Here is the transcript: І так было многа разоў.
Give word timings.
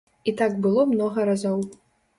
І 0.31 0.33
так 0.39 0.55
было 0.63 0.87
многа 0.95 1.29
разоў. 1.33 1.59